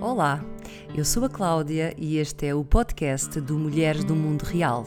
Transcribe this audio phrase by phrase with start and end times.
[0.00, 0.42] Olá,
[0.96, 4.86] eu sou a Cláudia e este é o podcast do Mulheres do Mundo Real.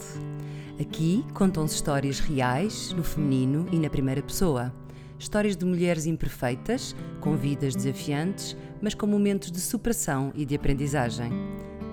[0.82, 4.74] Aqui contam-se histórias reais, no feminino e na primeira pessoa.
[5.20, 11.32] Histórias de mulheres imperfeitas, com vidas desafiantes, mas com momentos de superação e de aprendizagem.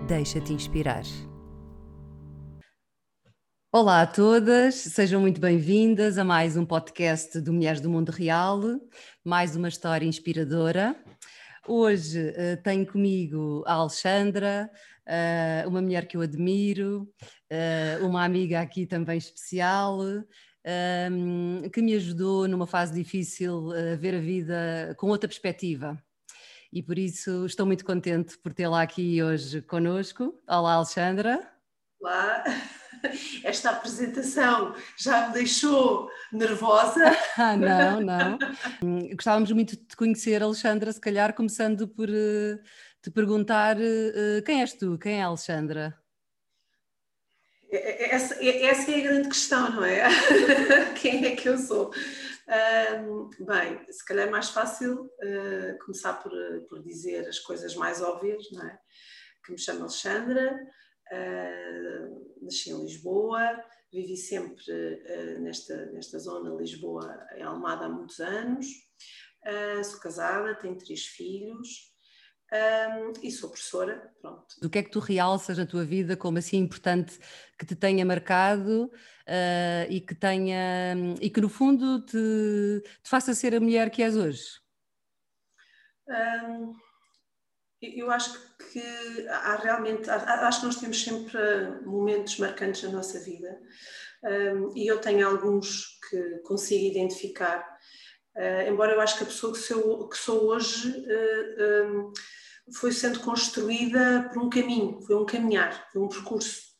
[0.08, 1.04] Deixa-te inspirar.
[3.70, 8.62] Olá a todas, sejam muito bem-vindas a mais um podcast do Mulheres do Mundo Real,
[9.22, 10.96] mais uma história inspiradora.
[11.66, 14.70] Hoje uh, tenho comigo a Alexandra,
[15.06, 17.08] uh, uma mulher que eu admiro,
[17.52, 24.14] uh, uma amiga aqui também especial, um, que me ajudou numa fase difícil a ver
[24.14, 26.02] a vida com outra perspectiva.
[26.72, 30.34] E por isso estou muito contente por tê-la aqui hoje conosco.
[30.48, 31.46] Olá, Alexandra.
[32.00, 32.44] Olá
[33.44, 37.04] esta apresentação já me deixou nervosa.
[37.36, 38.38] Ah, não, não.
[39.14, 42.60] Gostávamos muito de te conhecer, Alexandra, se calhar começando por uh,
[43.00, 45.96] te perguntar uh, quem és tu, quem é a Alexandra?
[47.70, 50.02] É, é, essa, essa, é a grande questão, não é?
[51.00, 51.92] quem é que eu sou?
[53.06, 56.32] Um, bem, se calhar é mais fácil uh, começar por,
[56.68, 58.78] por dizer as coisas mais óbvias, não é?
[59.44, 60.58] Que me chamo Alexandra,
[61.10, 68.20] Uh, nasci em Lisboa, vivi sempre uh, nesta, nesta zona, Lisboa, em Almada, há muitos
[68.20, 68.66] anos.
[69.44, 71.90] Uh, sou casada, tenho três filhos
[73.22, 74.12] e sou professora.
[74.20, 74.56] Pronto.
[74.60, 77.16] Do que é que tu realças na tua vida como assim importante
[77.56, 78.90] que te tenha marcado
[79.88, 84.16] e que tenha e que no fundo te, te faça ser a mulher que és
[84.16, 84.42] hoje?
[86.08, 86.74] Um,
[87.82, 88.38] eu acho
[88.72, 91.38] que há realmente, acho que nós temos sempre
[91.84, 93.58] momentos marcantes na nossa vida
[94.22, 97.64] um, e eu tenho alguns que consigo identificar,
[98.36, 102.12] uh, embora eu acho que a pessoa que sou, que sou hoje uh, um,
[102.74, 106.70] foi sendo construída por um caminho, foi um caminhar, foi um percurso.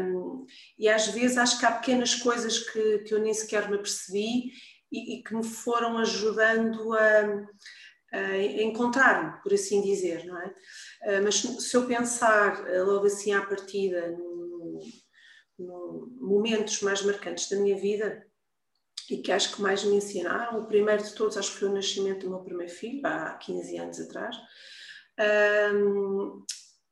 [0.00, 0.46] Um,
[0.78, 4.52] e às vezes acho que há pequenas coisas que, que eu nem sequer me apercebi
[4.92, 7.46] e, e que me foram ajudando a
[8.62, 10.54] encontrar-me, por assim dizer, não é?
[11.02, 14.80] Ah, mas se eu pensar ah, logo assim à partida no,
[15.58, 18.26] no momentos mais marcantes da minha vida
[19.10, 21.74] e que acho que mais me ensinaram, o primeiro de todos acho que foi o
[21.74, 24.36] nascimento do meu primeiro filho, há 15 anos atrás,
[25.74, 26.44] um,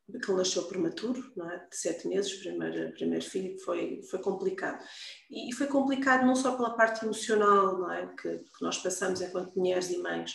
[0.07, 1.67] que ele nasceu prematuro, não é?
[1.67, 4.85] de sete meses, primeiro, primeiro filho, foi, foi complicado.
[5.31, 8.07] E foi complicado não só pela parte emocional não é?
[8.15, 10.35] que, que nós passamos enquanto mulheres e mães,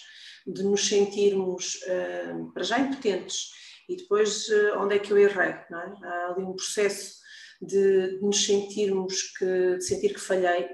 [0.53, 3.51] de nos sentirmos uh, para já impotentes
[3.87, 5.95] e depois uh, onde é que eu errei, não é?
[6.03, 7.19] Há ali um processo
[7.61, 10.67] de, de nos sentirmos que, de sentir que falhei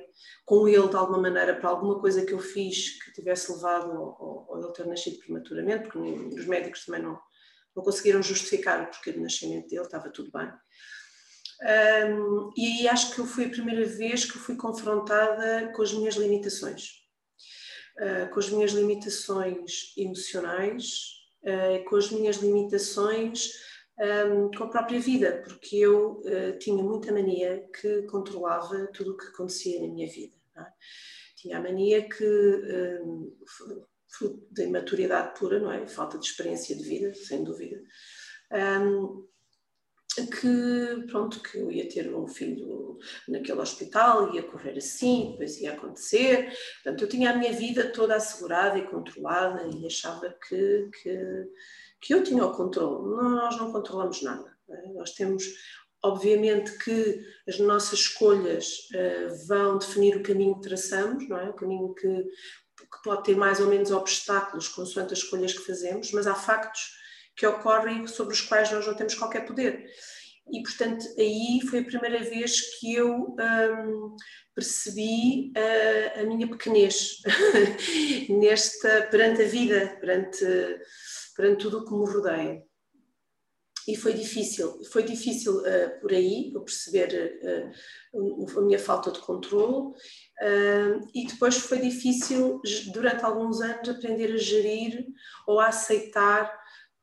[0.45, 4.61] com ele de alguma maneira para alguma coisa que eu fiz que tivesse levado ao
[4.63, 7.19] ele ter nascido prematuramente, porque os médicos também não,
[7.75, 10.51] não conseguiram justificar o porquê do nascimento dele, estava tudo bem.
[11.61, 16.15] Um, e aí acho que foi a primeira vez que fui confrontada com as minhas
[16.15, 17.04] limitações
[17.99, 21.11] uh, com as minhas limitações emocionais,
[21.43, 23.51] uh, com as minhas limitações
[23.97, 29.13] um, ehm, com a própria vida, porque eu uh, tinha muita mania que controlava tudo
[29.13, 30.35] o que acontecia na minha vida.
[30.57, 30.65] É?
[31.37, 33.33] Tinha a mania que, um, ehm,
[34.07, 35.87] fruto da imaturidade pura, não é?
[35.87, 37.81] Falta de experiência de vida, sem dúvida.
[38.51, 39.25] Um, ehm,
[40.23, 45.73] que pronto que eu ia ter um filho naquele hospital ia correr assim depois ia
[45.73, 46.53] acontecer.
[46.83, 51.19] Portanto eu tinha a minha vida toda assegurada e controlada e achava que que,
[52.01, 53.09] que eu tinha o controle.
[53.15, 54.89] Nós não controlamos nada é?
[54.93, 55.43] nós temos
[56.03, 61.49] obviamente que as nossas escolhas uh, vão definir o caminho que traçamos não é?
[61.49, 66.11] O caminho que, que pode ter mais ou menos obstáculos consoante as escolhas que fazemos
[66.11, 67.04] mas há factos
[67.35, 69.85] que ocorrem sobre os quais nós não temos qualquer poder.
[70.51, 74.15] E, portanto, aí foi a primeira vez que eu um,
[74.53, 77.21] percebi a, a, minha pequenez
[78.29, 80.45] nesta, perante a vida, perante,
[81.35, 82.63] perante tudo o que me rodeia.
[83.87, 87.39] E foi difícil, foi difícil uh, por aí, eu perceber
[88.13, 92.61] uh, a minha falta de controle, uh, e depois foi difícil,
[92.91, 95.05] durante alguns anos, aprender a gerir
[95.45, 96.51] ou a aceitar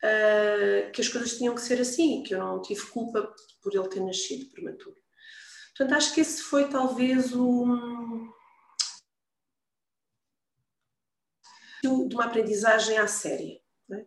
[0.02, 3.88] uh, que as coisas tinham que ser assim, que eu não tive culpa por ele
[3.88, 4.96] ter nascido prematuro.
[5.76, 8.30] Portanto, acho que esse foi talvez um.
[11.82, 13.60] de uma aprendizagem à séria,
[13.90, 14.04] é?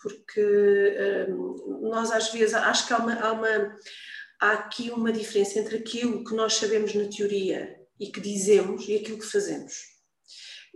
[0.00, 3.76] porque um, nós às vezes acho que há, uma, há, uma,
[4.40, 8.94] há aqui uma diferença entre aquilo que nós sabemos na teoria e que dizemos e
[8.94, 9.95] aquilo que fazemos.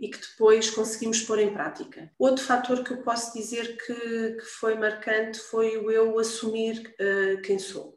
[0.01, 2.11] E que depois conseguimos pôr em prática.
[2.17, 3.93] Outro fator que eu posso dizer que,
[4.33, 7.95] que foi marcante foi o eu assumir uh, quem sou.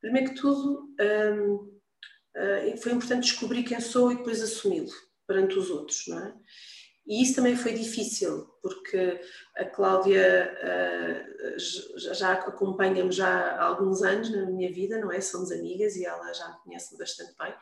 [0.00, 1.70] Primeiro que tudo, um, uh,
[2.36, 4.92] eh, foi importante descobrir quem sou e depois assumi-lo
[5.26, 6.34] perante os outros, não é?
[7.06, 9.20] E isso também foi difícil, porque
[9.56, 11.58] a Cláudia uh,
[12.14, 15.20] já acompanha-me já há alguns anos na minha vida, não é?
[15.20, 17.52] Somos amigas e ela já me conhece bastante bem.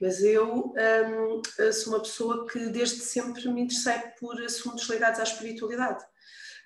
[0.00, 5.22] Mas eu um, sou uma pessoa que desde sempre me interessei por assuntos ligados à
[5.22, 6.04] espiritualidade,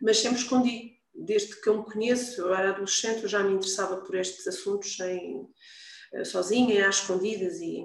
[0.00, 0.98] mas sempre escondi.
[1.14, 4.96] Desde que eu me conheço, eu era adolescente, eu já me interessava por estes assuntos
[4.96, 5.48] sem,
[6.12, 7.84] eh, sozinha, às escondidas e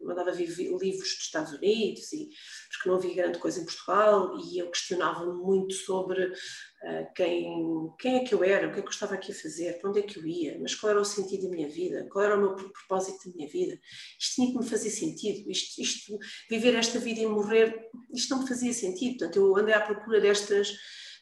[0.00, 2.28] mandava vir livros dos Estados Unidos e
[2.70, 6.32] porque não havia grande coisa em Portugal e eu questionava muito sobre
[7.14, 9.78] quem, quem é que eu era, o que é que eu estava aqui a fazer,
[9.78, 12.24] para onde é que eu ia, mas qual era o sentido da minha vida, qual
[12.24, 13.78] era o meu propósito da minha vida.
[14.18, 16.18] Isto tinha que me fazer sentido, isto, isto,
[16.50, 19.18] viver esta vida e morrer, isto não me fazia sentido.
[19.18, 20.72] Portanto, eu andei à procura destas,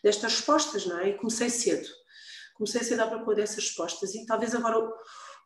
[0.02, 1.10] destas respostas, não é?
[1.10, 1.88] E comecei cedo.
[2.54, 4.90] Comecei cedo à procura dessas respostas e talvez agora o,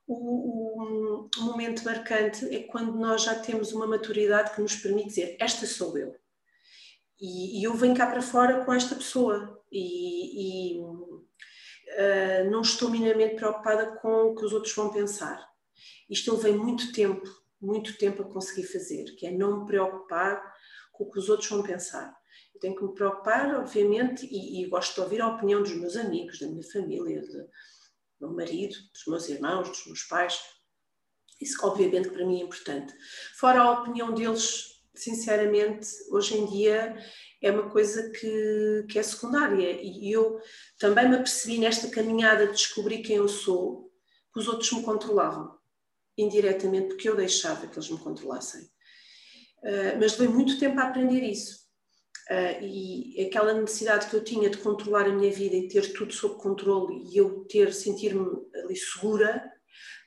[0.06, 5.66] o, momento marcante é quando nós já temos uma maturidade que nos permite dizer: Esta
[5.66, 6.14] sou eu.
[7.20, 9.62] E, e eu venho cá para fora com esta pessoa.
[9.70, 15.46] E, e uh, não estou minimamente preocupada com o que os outros vão pensar.
[16.08, 17.24] Isto eu levei muito tempo,
[17.60, 20.42] muito tempo a conseguir fazer, que é não me preocupar
[20.92, 22.14] com o que os outros vão pensar.
[22.54, 25.96] Eu tenho que me preocupar, obviamente, e, e gosto de ouvir a opinião dos meus
[25.96, 27.46] amigos, da minha família, de,
[28.20, 30.40] meu marido, dos meus irmãos, dos meus pais.
[31.40, 32.94] Isso, obviamente, para mim é importante.
[33.38, 36.96] Fora a opinião deles, sinceramente, hoje em dia
[37.42, 39.78] é uma coisa que, que é secundária.
[39.82, 40.40] E eu
[40.78, 43.92] também me apercebi nesta caminhada de descobrir quem eu sou,
[44.32, 45.56] que os outros me controlavam,
[46.16, 48.62] indiretamente, porque eu deixava que eles me controlassem.
[49.62, 51.64] Uh, mas levei muito tempo a aprender isso.
[52.30, 56.12] Uh, e aquela necessidade que eu tinha de controlar a minha vida e ter tudo
[56.12, 59.53] sob controle e eu ter, sentir-me ali segura,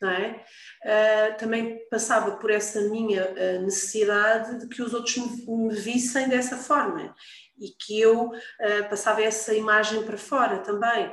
[0.01, 0.43] não é?
[0.83, 6.29] Uh, também passava por essa minha uh, necessidade de que os outros me, me, vissem
[6.29, 7.15] dessa forma
[7.59, 8.31] e que eu
[8.87, 11.11] passava essa imagem para fora também.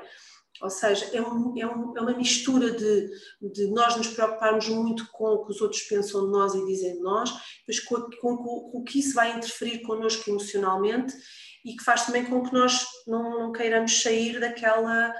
[0.62, 3.11] Ou seja, é, um, é, um, é, uma mistura de,
[3.41, 6.95] de, nós nos preocuparmos muito com o que os outros pensam de nós e dizem
[6.95, 7.31] de nós,
[7.67, 11.12] mas com, com, com o que isso vai interferir connosco emocionalmente
[11.65, 15.12] e que faz também com que nós não, não queiramos sair daquela,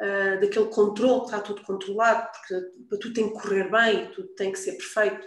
[0.00, 4.52] uh, daquele controle, que está tudo controlado, porque tudo tem que correr bem, tudo tem
[4.52, 5.26] que ser perfeito.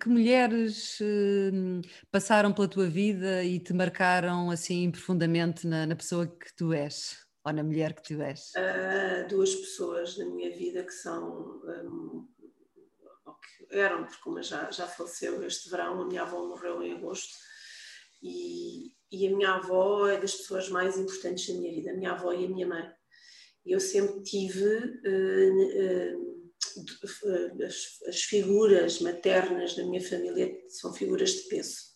[0.00, 1.80] Que mulheres uh,
[2.10, 7.22] passaram pela tua vida e te marcaram assim profundamente na, na pessoa que tu és?
[7.44, 8.52] ou na mulher que tu és?
[8.56, 12.28] Uh, duas pessoas na minha vida que são, um,
[13.68, 17.34] que eram, porque uma já, já faleceu este verão, a minha avó morreu em agosto,
[18.22, 22.12] e, e a minha avó é das pessoas mais importantes da minha vida, a minha
[22.12, 22.88] avó e a minha mãe.
[23.64, 26.32] Eu sempre tive uh, uh,
[27.64, 31.92] as, as, figuras maternas da minha família são figuras de peso.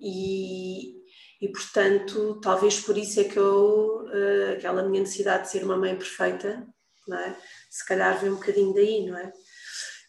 [0.00, 0.94] e,
[1.40, 5.76] e portanto, talvez por isso é que eu, uh, aquela minha necessidade de ser uma
[5.76, 6.66] mãe perfeita,
[7.06, 7.36] não é?
[7.70, 9.32] se calhar vem um bocadinho daí, não é?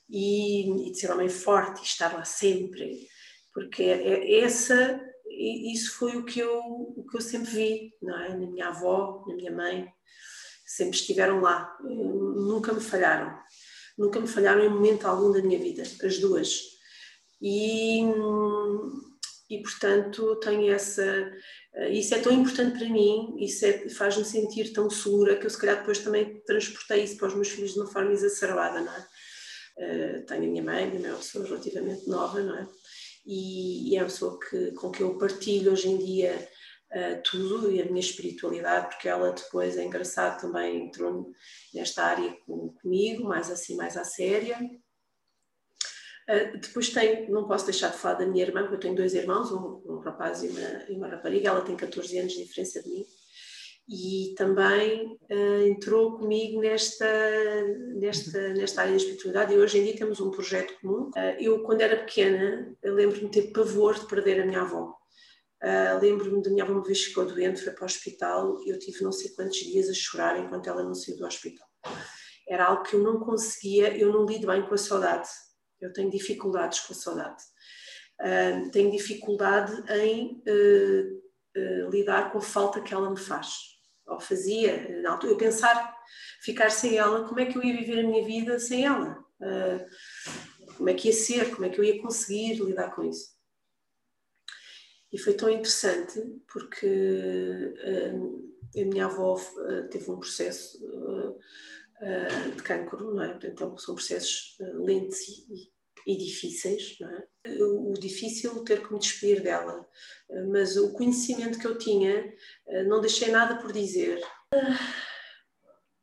[0.09, 3.07] E, e de ser uma mãe forte e estar lá sempre,
[3.53, 8.19] porque é, é essa, isso foi o que, eu, o que eu sempre vi, não
[8.19, 8.29] é?
[8.29, 9.87] Na minha avó, na minha mãe,
[10.65, 13.37] sempre estiveram lá, nunca me falharam,
[13.97, 16.61] nunca me falharam em momento algum da minha vida, as duas.
[17.41, 18.03] E
[19.49, 21.03] e portanto tenho essa
[21.75, 25.49] eh, isso é tão importante para mim isso é, faz-me sentir tão segura que eu
[25.49, 28.93] se calhar depois também transportei isso para os meus filhos de uma forma exacerbada não
[28.93, 29.07] é?
[29.77, 32.67] Uh, tenho a minha mãe, minha mãe é uma pessoa relativamente nova não é?
[33.25, 36.47] E, e é uma pessoa que, com que eu partilho hoje em dia
[36.91, 41.31] uh, tudo e a minha espiritualidade porque ela depois é engraçado também entrou
[41.73, 44.59] nesta área com, comigo mais assim mais à séria.
[46.29, 49.13] Uh, depois tem, não posso deixar de falar da minha irmã, porque eu tenho dois
[49.13, 52.81] irmãos, um, um rapaz e uma, e uma, rapariga, ela tem 14 anos de diferença
[52.81, 53.05] de mim,
[53.87, 57.05] e também uh, entrou comigo nesta,
[57.95, 61.09] nesta, nesta área da espiritualidade e hoje em dia temos um projeto comum.
[61.15, 64.93] Uh, eu, quando era pequena, lembro-me de ter pavor de perder a minha avó.
[66.01, 69.03] lembro-me da minha avó uma vez ficou doente, foi para o hospital e eu tive
[69.03, 71.67] não sei quantos dias a chorar enquanto ela não saiu do hospital.
[72.47, 75.27] Era algo que eu não conseguia, eu não lido bem com a saudade
[75.85, 77.43] eu tenho dificuldades com a saudade.
[78.19, 83.74] Uh, tenho dificuldade em uh, uh, lidar com a falta que ela me faz.
[84.07, 85.95] Ou fazia, na altura, eu pensar,
[86.41, 89.23] ficar sem ela, como é que eu ia viver a minha vida sem ela?
[90.77, 91.51] como é que ia ser?
[91.53, 93.35] Como é que eu ia conseguir lidar com isso?
[95.11, 96.21] E foi tão interessante
[96.51, 100.79] porque uh, a minha avó uh, teve um processo
[102.55, 103.29] de cancro, não é?
[103.29, 105.71] Portanto, são processos lentos e,
[106.05, 107.27] e difíceis, não é?
[107.61, 109.87] O difícil ter que me despedir dela,
[110.51, 112.33] mas o conhecimento que eu tinha,
[112.87, 114.21] não deixei nada por dizer.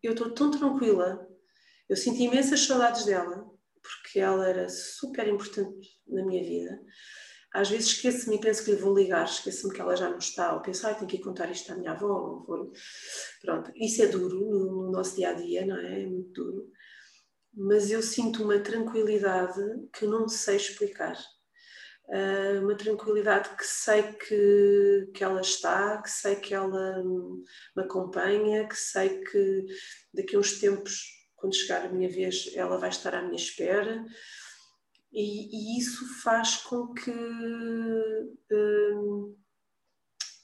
[0.02, 1.28] Eu estou tão tranquila,
[1.88, 3.48] eu senti imensas saudades dela,
[3.82, 6.80] porque ela era super importante na minha vida.
[7.54, 10.54] Às vezes esqueço-me e penso que lhe vou ligar, esqueço-me que ela já não está,
[10.54, 12.42] ou penso, ai, tenho que contar isto à minha avó.
[12.46, 12.72] Vou...
[13.42, 16.02] Pronto, isso é duro no, no nosso dia a dia, não é?
[16.02, 16.72] É muito duro.
[17.54, 19.60] Mas eu sinto uma tranquilidade
[19.92, 21.16] que eu não sei explicar.
[22.06, 27.02] Uh, uma tranquilidade que sei que, que ela está, que sei que ela
[27.76, 29.66] me acompanha, que sei que
[30.12, 34.06] daqui a uns tempos quando chegar a minha vez, ela vai estar à minha espera.
[35.12, 37.10] E, e isso faz com que,
[38.52, 39.36] hum,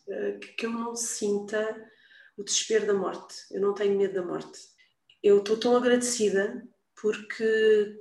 [0.09, 1.89] eh, que eu não sinta
[2.37, 3.35] o desespero da morte.
[3.53, 4.59] Eu não tenho medo da morte.
[5.23, 6.67] Eu estou tão agradecida
[7.01, 7.45] porque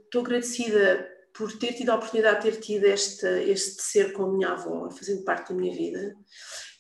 [0.06, 4.32] estou agradecida por ter tido a oportunidade de ter tido este, este ser com a
[4.32, 6.16] minha avó, fazendo parte da minha vida,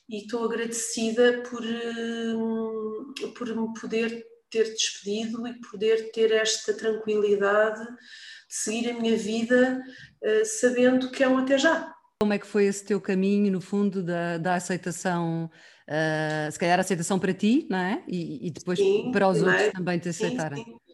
[0.09, 7.81] e estou agradecida por, hum, por me poder ter despedido e poder ter esta tranquilidade
[7.81, 9.83] de seguir a minha vida
[10.23, 11.93] uh, sabendo que é um até já.
[12.21, 15.51] Como é que foi esse teu caminho, no fundo, da, da aceitação,
[15.87, 18.03] uh, se calhar a aceitação para ti, não é?
[18.07, 20.63] E, e depois sim, para os outros também te aceitarem.
[20.63, 20.86] Sim, sim.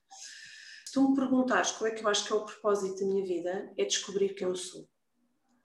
[0.93, 3.25] Se tu me perguntares qual é que eu acho que é o propósito da minha
[3.25, 4.87] vida, é descobrir quem eu sou.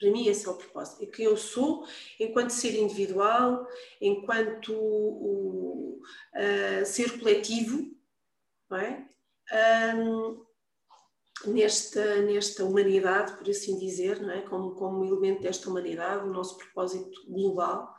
[0.00, 1.04] Para mim, esse é o propósito.
[1.04, 1.86] É quem eu sou
[2.18, 3.66] enquanto ser individual,
[4.00, 6.00] enquanto o,
[6.34, 7.94] uh, ser coletivo,
[8.70, 9.06] não é?
[9.98, 10.46] Um,
[11.52, 14.40] nesta, nesta humanidade, por assim dizer, não é?
[14.40, 17.94] como, como elemento desta humanidade, o nosso propósito global.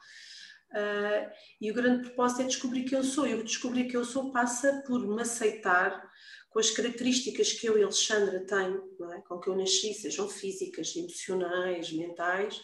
[0.71, 1.29] Uh,
[1.61, 3.27] e o grande propósito é descobrir quem eu sou.
[3.27, 6.09] E o descobrir quem eu sou passa por me aceitar
[6.49, 9.21] com as características que eu e Alexandra tenho, é?
[9.21, 12.59] com que eu nasci, sejam físicas, emocionais, mentais,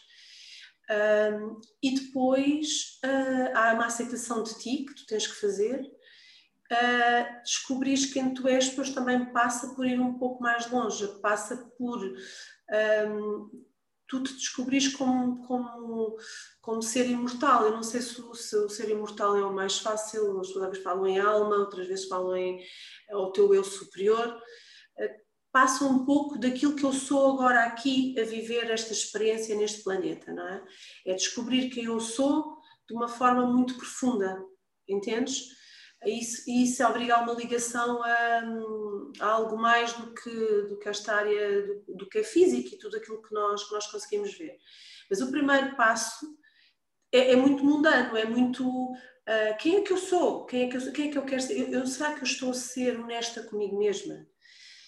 [0.89, 5.81] um, e depois uh, há uma aceitação de ti que tu tens que fazer.
[6.71, 11.57] Uh, descobrires quem tu és, depois também passa por ir um pouco mais longe, passa
[11.77, 13.65] por um,
[14.07, 16.17] tu te descobrires como, como,
[16.61, 17.65] como ser imortal.
[17.65, 21.07] Eu não sei se, se o ser imortal é o mais fácil, umas vezes falam
[21.07, 22.63] em alma, outras vezes falam em
[23.11, 24.39] o teu eu superior.
[24.97, 25.15] Eh,
[25.51, 30.31] passa um pouco daquilo que eu sou agora aqui a viver esta experiência neste planeta,
[30.33, 30.63] não é?
[31.05, 32.57] É descobrir quem eu sou
[32.87, 34.43] de uma forma muito profunda,
[34.87, 35.47] entendes?
[36.05, 38.43] Isso, isso é obrigar uma ligação a,
[39.19, 40.29] a, algo mais do que,
[40.69, 43.73] do que esta área, do, do, que é física e tudo aquilo que nós, que
[43.73, 44.57] nós conseguimos ver.
[45.09, 46.25] Mas o primeiro passo
[47.11, 50.45] é, é muito mundano, é muito uh, quem é que eu sou?
[50.45, 51.59] Quem é que eu, quem é que eu quero ser?
[51.59, 54.27] Eu, eu, será que eu estou a ser honesta comigo mesma?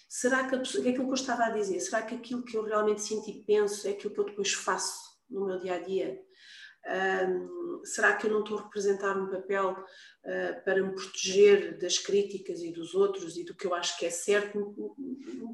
[0.07, 2.55] Será que, a, que é aquilo que eu estava a dizer, será que aquilo que
[2.55, 5.79] eu realmente sinto e penso é aquilo que eu depois faço no meu dia a
[5.79, 6.26] dia?
[6.87, 11.97] Um, será que eu não estou a representar um papel uh, para me proteger das
[11.97, 14.95] críticas e dos outros e do que eu acho que é certo,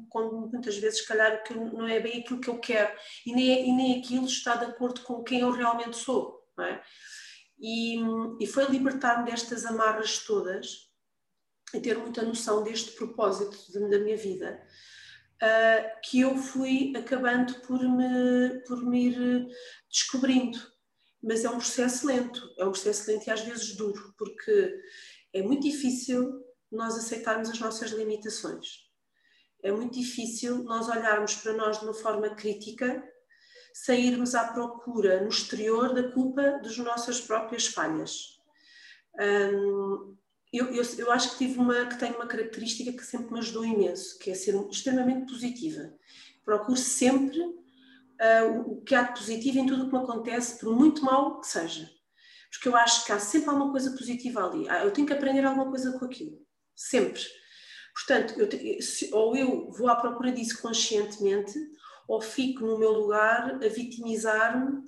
[0.08, 3.50] quando muitas vezes, se calhar, que não é bem aquilo que eu quero e nem,
[3.50, 6.44] é, e nem aquilo está de acordo com quem eu realmente sou.
[6.60, 6.80] É?
[7.58, 7.98] E,
[8.40, 10.88] e foi libertar-me destas amarras todas
[11.74, 14.62] e ter muita noção deste propósito de, da minha vida.
[15.42, 19.48] Uh, que eu fui acabando por me, por me ir
[19.90, 20.73] descobrindo
[21.24, 24.74] mas é um processo lento, é um processo lento e às vezes duro, porque
[25.32, 28.84] é muito difícil nós aceitarmos as nossas limitações.
[29.62, 33.02] É muito difícil nós olharmos para nós de uma forma crítica,
[33.72, 38.38] sairmos à procura no exterior da culpa das nossas próprias falhas.
[39.18, 40.16] Hum,
[40.52, 43.64] eu, eu, eu, acho que tive uma que tenho uma característica que sempre me ajudou
[43.64, 45.92] imenso, que é ser extremamente positiva.
[46.44, 47.40] Procuro sempre
[48.20, 51.40] uh, o que há de positivo em tudo o que me acontece, por muito mal
[51.40, 51.88] que seja.
[52.50, 54.68] Porque eu acho que há sempre alguma coisa positiva ali.
[54.68, 56.38] Ah, eu tenho que aprender alguma coisa com aquilo.
[56.74, 57.22] Sempre.
[57.94, 58.48] Portanto, eu,
[59.12, 61.54] ou eu vou à procura disso conscientemente,
[62.08, 64.82] ou fico no meu lugar a vitimizar-me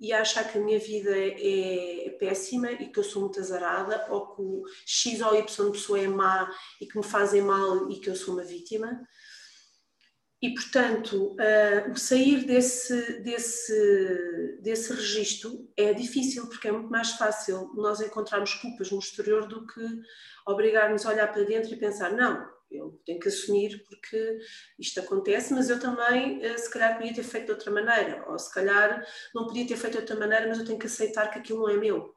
[0.00, 3.38] e a achar que a minha vida é, é, péssima e que eu sou muito
[3.38, 6.50] azarada, ou que o X ou Y pessoa é má
[6.80, 9.00] e que me fazem mal e que eu sou uma vítima.
[10.42, 17.72] E, portanto, uh, sair desse, desse, desse registro é difícil, porque é muito mais fácil
[17.76, 19.80] nós encontrarmos culpas no exterior do que
[20.44, 24.38] obrigar-nos a olhar para dentro e pensar: não, eu tenho que assumir porque
[24.78, 28.36] isto acontece, mas eu também, eh, se calhar, podia ter feito de outra maneira, ou
[28.36, 31.38] se calhar não podia ter feito de outra maneira, mas eu tenho que aceitar que
[31.38, 32.16] aquilo não é meu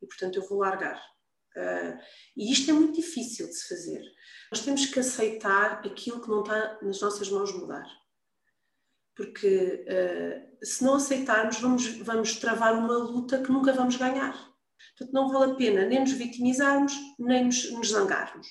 [0.00, 1.02] e, portanto, eu vou largar.
[1.56, 1.98] Uh,
[2.36, 4.02] e isto é muito difícil de se fazer.
[4.50, 7.86] Nós temos que aceitar aquilo que não está nas nossas mãos mudar.
[9.14, 14.32] Porque uh, se não aceitarmos, vamos, vamos travar uma luta que nunca vamos ganhar.
[14.96, 18.46] Portanto, não vale a pena nem nos vitimizarmos, nem nos, nos zangarmos.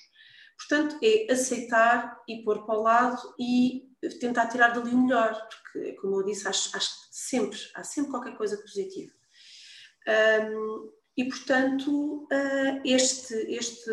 [0.57, 5.93] Portanto, é aceitar e pôr para o lado e tentar tirar dali o melhor, porque,
[5.93, 9.12] como eu disse, acho, acho sempre, há sempre qualquer coisa positiva.
[10.07, 13.91] Um, e, portanto, ah, este, este,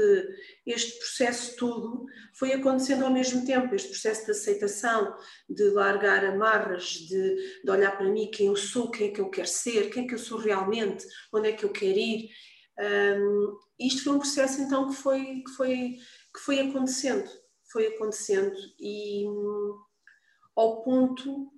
[0.67, 5.17] este processo todo foi acontecendo ao mesmo tempo, este processo de aceitação,
[5.49, 9.29] de largar amarras, de, de olhar para mim quem eu sou, quem é que eu
[9.29, 12.31] quero ser, quem é que eu sou realmente, onde é que eu quero ir.
[12.79, 15.99] Um, isto foi um processo então que foi, que foi,
[16.33, 17.29] que foi acontecendo,
[17.71, 19.27] foi acontecendo e
[20.57, 21.53] ao ponto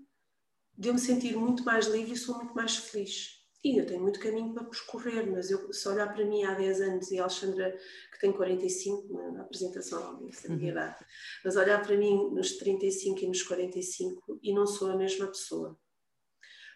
[0.76, 3.41] de eu me sentir muito mais livre e sou muito mais feliz.
[3.64, 6.80] E eu tenho muito caminho para percorrer, mas eu, se olhar para mim há 10
[6.80, 7.78] anos e a Alexandra,
[8.12, 10.78] que tem 45, na, na apresentação, não disse a minha uhum.
[10.78, 11.04] idade,
[11.44, 15.78] mas olhar para mim nos 35 e nos 45 e não sou a mesma pessoa.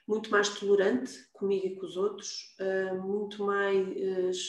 [0.07, 4.47] Muito mais tolerante comigo e com os outros, uh, muito mais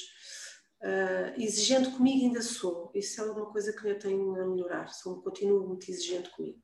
[0.84, 2.92] uh, exigente comigo ainda sou.
[2.94, 6.60] Isso é uma coisa que eu tenho a melhorar, sou, continuo muito exigente comigo.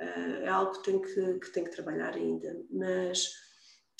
[0.00, 3.45] Uh, é algo que tenho que, que tenho que trabalhar ainda, mas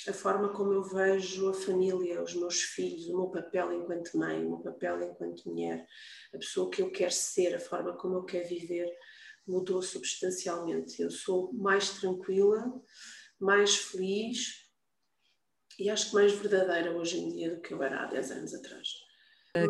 [0.08, 4.44] a forma como eu vejo a família, os meus filhos, o meu papel enquanto mãe,
[4.44, 5.86] o meu papel enquanto mulher,
[6.34, 8.88] a pessoa que eu quero ser, a forma como eu quero viver,
[9.46, 11.00] mudou substancialmente.
[11.00, 12.72] Eu sou mais tranquila,
[13.40, 14.66] mais feliz
[15.78, 18.54] e acho que mais verdadeira hoje em dia do que eu era há 10 anos
[18.54, 18.88] atrás.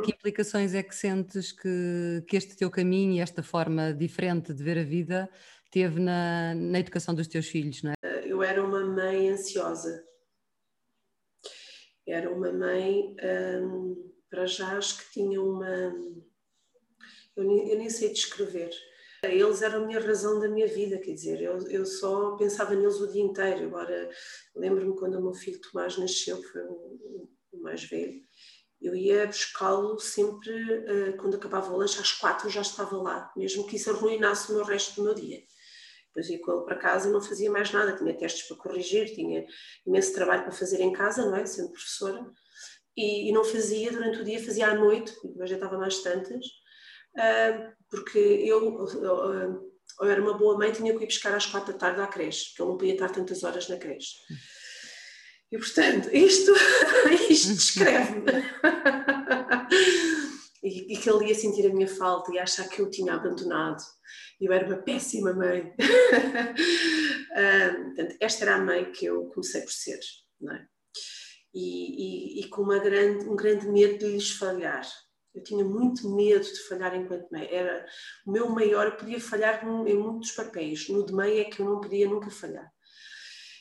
[0.04, 4.62] Que implicações é que sentes que, que este teu caminho e esta forma diferente de
[4.62, 5.30] ver a vida
[5.70, 7.82] teve na, na educação dos teus filhos?
[7.84, 8.26] Não é?
[8.26, 10.04] Eu era uma mãe ansiosa,
[12.06, 13.16] era uma mãe,
[13.62, 15.94] hum, para já acho que tinha uma.
[17.36, 18.70] Eu nem, eu nem, sei descrever.
[19.22, 23.00] Eles eram a minha razão da minha vida, quer dizer, eu, eu só pensava neles
[23.00, 23.66] o dia inteiro.
[23.66, 24.08] Agora,
[24.54, 28.22] lembro-me quando o meu filho Tomás nasceu, foi o, o mais velho,
[28.80, 33.66] eu ia buscá-lo sempre, uh, quando acabava o lanche, às quatro já estava lá, mesmo
[33.66, 35.42] que isso arruinasse o meu resto do meu dia.
[36.16, 39.14] Depois ia com ele para casa e não fazia mais nada, tinha testes para corrigir,
[39.14, 39.44] tinha
[39.86, 41.44] imenso trabalho para fazer em casa, não é?
[41.44, 42.24] Sendo professora,
[42.96, 46.46] e, e não fazia durante o dia, fazia à noite, depois já estava mais tantas,
[47.18, 51.74] uh, porque eu, uh, eu era uma boa mãe, tinha que ir buscar às quatro
[51.74, 54.14] da tarde à creche, porque eu não podia estar tantas horas na creche.
[55.52, 56.50] E portanto, isto,
[57.28, 58.32] isto descreve-me.
[60.66, 63.82] E, e que ele ia sentir a minha falta e achar que eu tinha abandonado
[64.40, 65.62] eu era uma péssima mãe.
[65.62, 65.72] uh,
[67.84, 69.98] portanto, esta era a mãe que eu comecei por ser,
[70.40, 70.66] não é?
[71.54, 74.86] E, e, e, com uma grande, um grande medo de lhes falhar.
[75.34, 77.48] Eu tinha muito medo de falhar enquanto mãe.
[77.50, 77.86] Era
[78.26, 80.88] o meu maior, eu podia falhar em muitos papéis.
[80.88, 82.70] No de mãe é que eu não podia nunca falhar.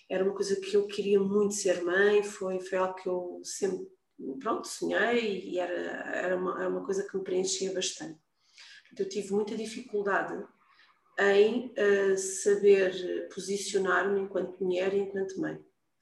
[0.10, 3.88] Era uma coisa que eu queria muito ser mãe, foi, foi algo que eu sempre,
[4.40, 8.20] pronto, sonhei e era, era, uma, era uma coisa que me preenchia bastante.
[8.98, 10.42] Eu tive muita dificuldade
[11.20, 15.60] em uh, saber posicionar-me enquanto mulher e enquanto mãe.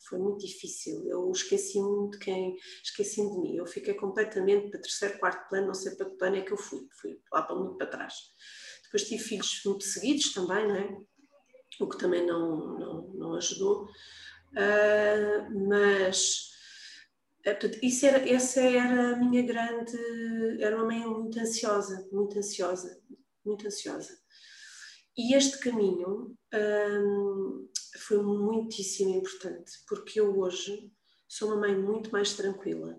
[0.07, 1.07] Foi muito difícil.
[1.07, 3.55] Eu esqueci-me de quem, esqueci-me de mim.
[3.55, 6.57] Eu fiquei completamente para terceiro, quarto plano, não sei para que plano é que eu
[6.57, 6.87] fui.
[6.99, 8.13] Fui lá para muito para trás.
[8.83, 10.97] Depois tive filhos muito seguidos também, não é?
[11.79, 13.85] O que também não, não, não ajudou.
[14.51, 16.52] Uh, mas
[17.43, 19.97] portanto, isso era, essa era a minha grande.
[20.61, 23.01] Era uma mãe muito ansiosa, muito ansiosa,
[23.45, 24.17] muito ansiosa.
[25.15, 30.91] E este caminho hum, foi muitíssimo importante, porque eu hoje
[31.27, 32.97] sou uma mãe muito mais tranquila.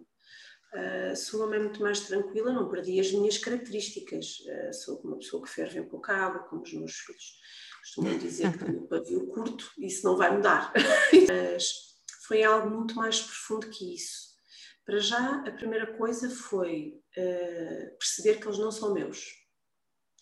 [0.73, 4.41] Uh, sou uma mãe muito mais tranquila, não perdi as minhas características.
[4.41, 7.39] Uh, sou uma pessoa que ferve um pouco a água, como os meus filhos.
[7.81, 10.73] Costumam dizer que tenho o pavio curto, isso não vai mudar.
[11.29, 11.71] Mas
[12.27, 14.34] foi algo muito mais profundo que isso.
[14.85, 19.45] Para já, a primeira coisa foi uh, perceber que eles não são meus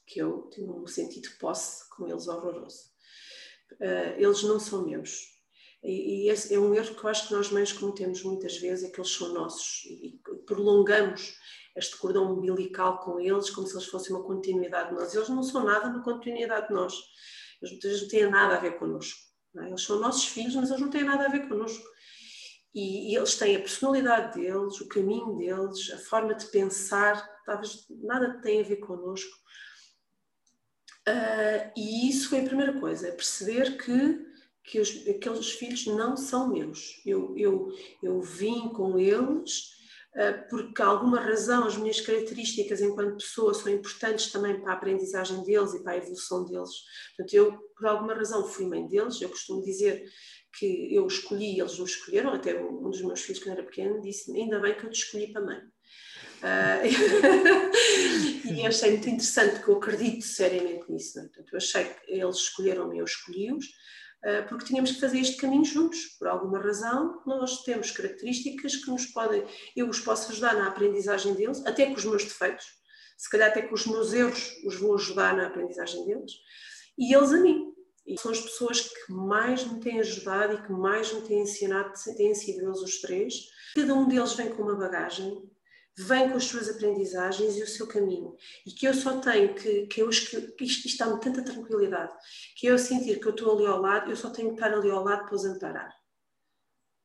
[0.06, 2.90] que eu tenho um sentido de posse com eles horroroso.
[3.80, 5.32] Uh, eles não são meus.
[5.82, 8.88] E, e, esse é um erro que eu acho que nós mães cometemos muitas vezes,
[8.88, 11.36] é que eles são nossos e, e prolongamos
[11.74, 15.14] este cordão umbilical com eles como se eles fossem uma continuidade de nós.
[15.14, 16.94] Eles não são nada uma continuidade de nós.
[17.60, 19.18] Eles não têm nada a ver connosco.
[19.58, 19.68] É?
[19.68, 21.84] Eles são nossos filhos, mas eles não têm nada a ver connosco.
[22.74, 27.86] E, e, eles têm a personalidade deles, o caminho deles, a forma de pensar, talvez
[28.02, 29.42] nada tem a ver connosco
[31.08, 34.24] Uh, e isso foi a primeira coisa, perceber que,
[34.62, 37.02] que os, aqueles filhos não são meus.
[37.04, 39.72] Eu, eu, eu vim com eles
[40.14, 45.42] uh, porque, alguma razão, as minhas características enquanto pessoa são importantes também para a aprendizagem
[45.42, 46.70] deles e para a evolução deles.
[47.16, 49.20] Portanto, eu, por alguma razão, fui mãe deles.
[49.20, 50.04] Eu costumo dizer
[50.58, 52.32] que eu escolhi, eles me escolheram.
[52.32, 55.32] Até um dos meus filhos, quando era pequeno, disse ainda bem que eu te escolhi
[55.32, 55.58] para mãe.
[56.42, 56.82] Uh,
[58.52, 61.18] e achei muito interessante, porque eu acredito seriamente nisso.
[61.18, 61.24] Né?
[61.24, 65.64] Portanto, eu achei que eles escolheram-me, eu escolhi-os, uh, porque tínhamos que fazer este caminho
[65.64, 66.16] juntos.
[66.18, 69.44] Por alguma razão, nós temos características que nos podem,
[69.76, 72.66] eu os posso ajudar na aprendizagem deles, até com os meus defeitos,
[73.16, 76.32] se calhar até com os meus erros os vou ajudar na aprendizagem deles,
[76.98, 77.72] e eles a mim.
[78.06, 81.92] E são as pessoas que mais me têm ajudado e que mais me têm ensinado,
[82.16, 83.34] têm sido eles os três.
[83.74, 85.42] Cada um deles vem com uma bagagem
[85.96, 88.34] vem com as suas aprendizagens e o seu caminho.
[88.66, 92.12] E que eu só tenho que, que, eu, que isto, isto dá-me tanta tranquilidade,
[92.56, 94.90] que eu sentir que eu estou ali ao lado, eu só tenho que estar ali
[94.90, 95.92] ao lado para os amparar.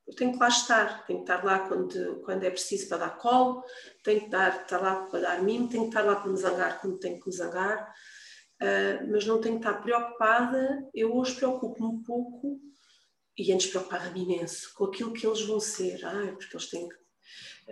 [0.07, 3.17] Eu tenho que lá estar, tenho que estar lá quando, quando é preciso para dar
[3.17, 3.61] colo,
[4.05, 6.79] tenho que estar, estar lá para dar mimo, tenho que estar lá para me zangar
[6.79, 7.93] quando tenho que me zangar,
[8.61, 12.59] uh, mas não tenho que estar preocupada, eu hoje preocupo-me um pouco,
[13.37, 16.95] e antes preocupava-me imenso, com aquilo que eles vão ser, ah, porque eles têm que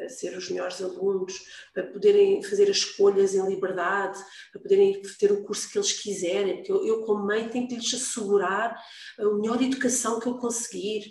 [0.09, 1.33] ser os melhores alunos,
[1.73, 4.19] para poderem fazer as escolhas em liberdade,
[4.51, 7.75] para poderem ter o curso que eles quiserem, porque eu, eu como mãe tenho que
[7.75, 8.77] lhes assegurar
[9.17, 11.09] a melhor educação que eu conseguir.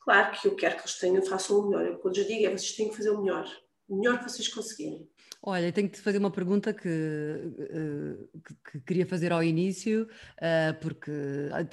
[0.00, 2.50] Claro que eu quero que eles tenham, façam o melhor, eu quando lhes digo é
[2.50, 3.46] vocês têm que fazer o melhor,
[3.88, 5.08] o melhor que vocês conseguirem.
[5.48, 10.08] Olha, tenho que te fazer uma pergunta que, eh, que, que queria fazer ao início,
[10.40, 11.12] eh, porque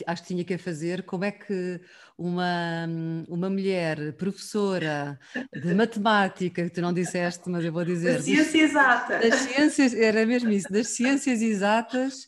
[0.06, 1.02] acho que tinha que a fazer.
[1.02, 1.82] Como é que
[2.16, 2.86] uma,
[3.28, 5.20] uma mulher professora
[5.52, 8.18] de matemática, que tu não disseste, mas eu vou dizer.
[8.18, 9.18] Da ciência exata.
[9.18, 12.28] Das ciências, era mesmo isso, das ciências exatas,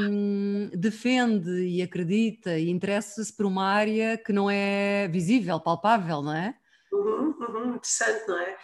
[0.00, 6.34] um, defende e acredita e interessa-se por uma área que não é visível, palpável, não
[6.34, 6.54] é?
[6.90, 8.56] Uhum, uhum, interessante, não é?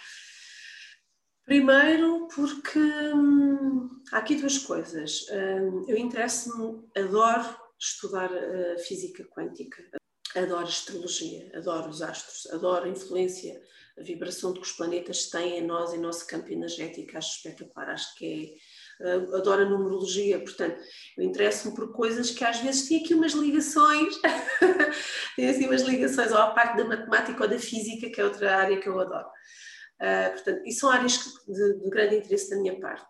[1.52, 5.26] Primeiro, porque hum, há aqui duas coisas.
[5.30, 7.44] Hum, eu interesso-me, adoro
[7.78, 9.76] estudar uh, física quântica,
[10.34, 13.60] adoro astrologia, adoro os astros, adoro a influência,
[13.98, 17.18] a vibração que os planetas têm em nós, em nosso campo energético.
[17.18, 18.58] Acho espetacular, acho que
[19.02, 19.18] é.
[19.18, 20.80] Uh, adoro a numerologia, portanto,
[21.18, 24.14] eu interesso-me por coisas que às vezes têm aqui umas ligações,
[25.36, 28.56] têm assim umas ligações ou à parte da matemática ou da física, que é outra
[28.56, 29.28] área que eu adoro.
[30.02, 31.12] Uh, portanto, e são áreas
[31.46, 33.06] de, de, grande interesse da minha parte.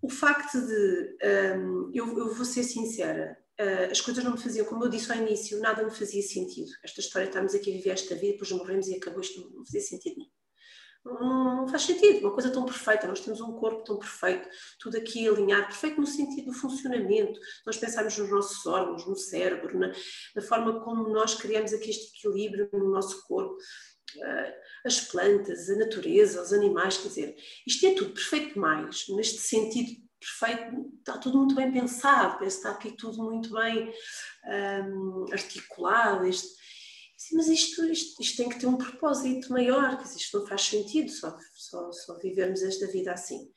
[0.00, 1.16] O facto de,
[1.56, 5.10] um, eu, eu, vou ser sincera, uh, as coisas não me faziam, como eu disse
[5.10, 6.70] ao início, nada me fazia sentido.
[6.84, 9.80] Esta história, estamos aqui a viver esta vida, depois morremos e acabou, isto não fazia
[9.80, 10.30] sentido nenhum.
[11.04, 14.46] Não, não faz sentido, uma coisa tão perfeita, nós temos um corpo tão perfeito,
[14.78, 19.78] tudo aqui alinhado, perfeito no sentido do funcionamento, nós pensarmos nos nossos órgãos, no cérebro,
[19.78, 19.92] na,
[20.36, 23.56] na forma como nós criamos aqui este equilíbrio no nosso corpo,
[24.84, 30.00] as plantas, a natureza, os animais, quer dizer, isto é tudo perfeito demais, neste sentido
[30.20, 33.92] perfeito, está tudo muito bem pensado, parece que está aqui tudo muito bem
[34.84, 36.48] um, articulado, este,
[37.32, 40.62] mas isto, isto, isto, tem que ter um propósito maior, quer dizer, isto não faz
[40.62, 43.50] sentido só, só, só vivermos esta vida assim.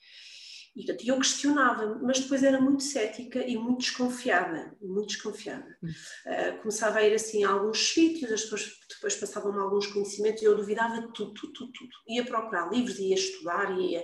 [0.75, 5.77] E portanto, eu questionava, mas depois era muito cética e muito desconfiada, muito desconfiada.
[5.83, 10.45] Uh, começava a ir assim a alguns sítios, as pessoas depois passavam-me alguns conhecimentos e
[10.45, 11.91] eu duvidava de tudo, tudo, tudo, tudo.
[12.07, 14.03] Ia procurar livros, ia estudar, ia,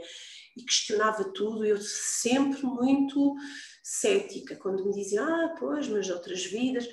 [0.56, 3.36] e questionava tudo, eu sempre muito
[3.82, 6.88] cética, quando me diziam, ah, pois, mas outras vidas...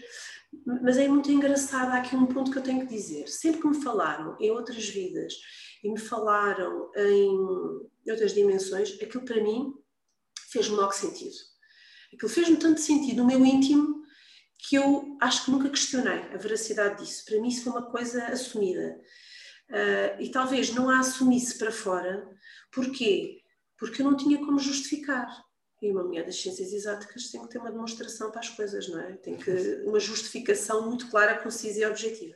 [0.64, 3.28] Mas é muito engraçado, há aqui um ponto que eu tenho que dizer.
[3.28, 5.34] Sempre que me falaram em outras vidas
[5.86, 9.72] e me falaram em outras dimensões, aquilo para mim
[10.50, 11.36] fez-me logo sentido.
[12.12, 14.02] Aquilo fez-me tanto sentido no meu íntimo
[14.58, 17.24] que eu acho que nunca questionei a veracidade disso.
[17.24, 19.00] Para mim isso foi uma coisa assumida.
[19.68, 22.28] Uh, e talvez não a assumisse para fora.
[22.72, 23.42] Porquê?
[23.78, 25.28] Porque eu não tinha como justificar.
[25.80, 28.98] E uma mulher das ciências exatas tem que ter uma demonstração para as coisas, não
[28.98, 29.12] é?
[29.18, 29.50] Tem que
[29.84, 32.34] uma justificação muito clara, concisa e objetiva.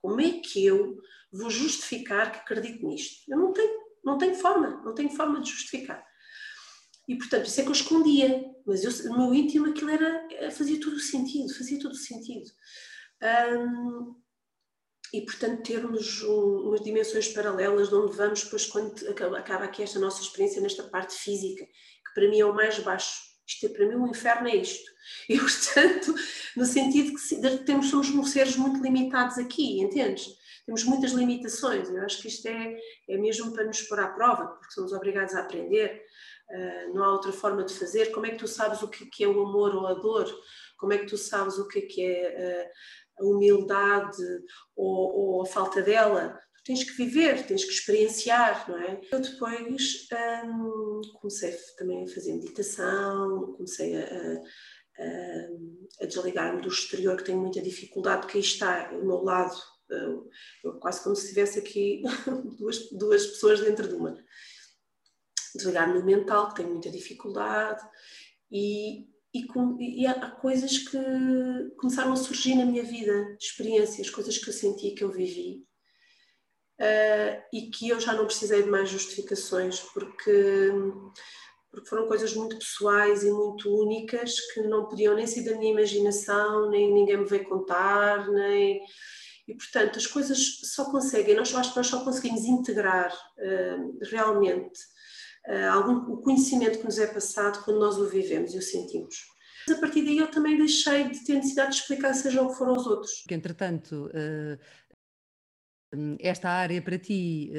[0.00, 0.96] Como é que eu
[1.36, 3.30] vou justificar que acredito nisto?
[3.30, 6.04] Eu não tenho, não tenho forma, não tenho forma de justificar.
[7.08, 10.50] E portanto, isso é que eu escondia, mas eu, no meu íntimo aquilo era, eh,
[10.50, 12.50] fazia todo o sentido, fazia todo o sentido.
[13.22, 14.16] Um,
[15.12, 19.98] e portanto termos um, umas dimensões paralelas de onde vamos depois quando acaba, aqui esta
[19.98, 23.24] nossa experiência nesta parte física, que para mim é o mais baixo.
[23.46, 24.90] Isto é, para mim o inferno é isto.
[25.28, 26.14] E portanto,
[26.56, 30.26] no sentido que temos, somos seres muito limitados aqui, entendes?
[30.66, 31.88] Temos muitas limitações.
[31.88, 32.76] Eu acho que isto é,
[33.08, 36.02] é mesmo para nos pôr à prova, porque somos obrigados a aprender.
[36.50, 38.10] Uh, não há outra forma de fazer.
[38.10, 40.28] Como é que tu sabes o que é o amor ou a dor?
[40.76, 42.70] Como é que tu sabes o que é, que é
[43.18, 44.22] uh, a humildade
[44.74, 46.38] ou, ou, a falta dela?
[46.56, 49.00] Tu tens que viver, tens que experienciar, não é?
[49.12, 50.08] Eu depois
[50.44, 54.04] um, comecei também a fazer meditação, comecei a,
[54.98, 59.56] a, a desligar-me do exterior, que tenho muita dificuldade, porque aí está o meu lado,
[60.80, 62.02] quase como se tivesse aqui
[62.58, 64.16] duas, duas pessoas dentro de uma.
[65.54, 67.82] Desligar-me mental, que tenho muita dificuldade,
[68.50, 69.46] e, e,
[69.80, 70.98] e, há coisas que
[71.78, 75.66] começaram a surgir na minha vida, experiências, coisas que eu senti, que eu vivi,
[76.80, 80.72] uh, e que eu já não precisei de mais justificações, porque
[81.76, 85.72] porque foram coisas muito pessoais e muito únicas que não podiam nem ser da minha
[85.72, 88.80] imaginação, nem ninguém me veio contar, nem.
[89.48, 94.80] E, portanto, as coisas só conseguem, nós acho que nós só conseguimos integrar uh, realmente
[95.48, 99.14] uh, algum, o conhecimento que nos é passado quando nós o vivemos e o sentimos.
[99.68, 102.56] Mas a partir daí eu também deixei de ter necessidade de explicar seja o que
[102.56, 103.24] foram os outros.
[103.30, 104.58] Entretanto, uh,
[106.18, 107.50] esta área para ti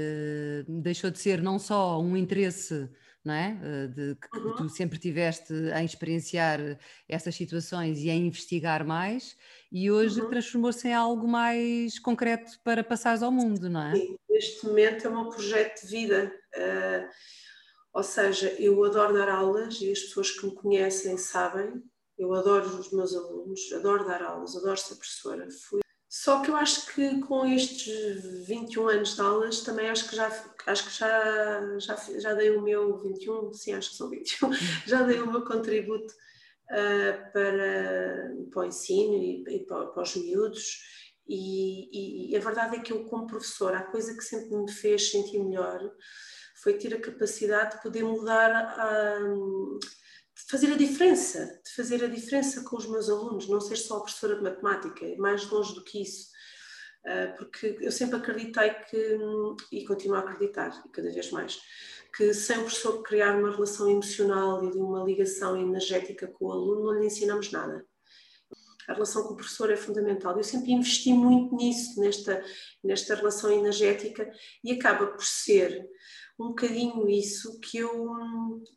[0.68, 2.88] deixou de ser não só um interesse
[3.28, 3.60] não é?
[3.62, 4.56] Eh, de que uhum.
[4.56, 6.60] tu sempre tiveste em experienciar
[7.08, 9.38] essas situações e em investigar mais,
[9.72, 10.30] e hoje uhum.
[10.30, 13.96] transformou-se em algo mais concreto para passares ao mundo, não é?
[13.96, 16.34] Sim, neste momento é um projeto de vida.
[16.56, 17.08] Uh,
[17.94, 21.84] ou seja, eu adoro dar aulas e as pessoas que me conhecem sabem,
[22.18, 25.48] eu adoro os meus alunos, adoro dar aulas, adoro ser professora.
[25.52, 30.16] Fui só que eu acho que com estes 21 anos de aulas também acho que
[30.16, 30.28] já
[30.66, 34.52] acho que já, já, já dei o meu 21, sim, acho que são 21,
[34.86, 36.14] já dei o meu contributo
[36.72, 40.84] uh, para, para o ensino e, e para, para, os miúdos.
[41.28, 44.72] E, e, e, a verdade é que eu, como professora, a coisa que sempre me
[44.72, 45.80] fez sentir melhor
[46.62, 49.20] foi ter a capacidade de poder mudar a,
[50.50, 54.36] fazer a diferença, de fazer a diferença com os meus alunos, não ser só professora
[54.36, 56.28] de matemática, é mais longe do que isso.
[57.08, 59.18] Ah, porque eu sempre acreditei que,
[59.72, 61.58] e continuo a acreditar, cada vez mais,
[62.16, 66.52] que sem o professor criar uma relação emocional e de uma ligação energética com o
[66.52, 67.86] aluno, não lhe ensinamos nada.
[68.90, 70.36] A relação com o professor é fundamental.
[70.38, 72.44] Eu sempre investi muito nisso, nesta,
[72.84, 74.30] nesta relação energética,
[74.64, 75.86] e acaba por ser
[76.40, 78.14] um bocadinho isso que eu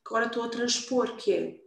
[0.06, 1.60] agora estou a transpor, que é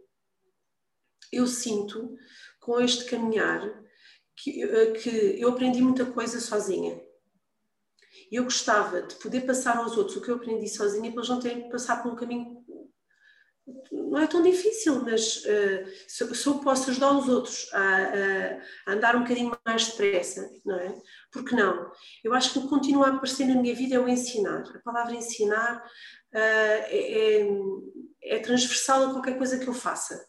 [1.32, 2.16] eu sinto
[2.60, 3.82] com este caminhar
[4.36, 7.00] que, eh, que eu aprendi muita coisa sozinha.
[8.30, 11.40] Eu gostava de poder passar aos outros o que eu aprendi sozinha para eles não
[11.40, 12.64] terem que passar por um caminho
[13.92, 18.60] não é tão difícil, mas uh, se, se, eu posso ajudar os outros a, a,
[18.86, 20.94] a, andar um bocadinho mais depressa, não é?
[21.34, 21.90] Porque não?
[22.22, 24.62] Eu acho que o que continua a aparecer na minha vida é o ensinar.
[24.72, 27.48] A palavra ensinar uh, é, é,
[28.22, 30.24] é, transversal a qualquer coisa que eu faça,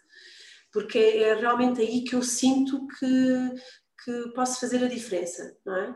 [0.73, 3.53] porque é, é realmente aí que eu sinto que,
[4.03, 5.95] que posso fazer a diferença, não é?